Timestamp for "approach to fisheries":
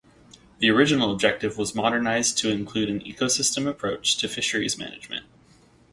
3.69-4.75